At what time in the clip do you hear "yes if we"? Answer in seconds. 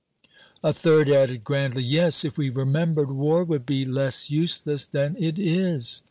1.83-2.49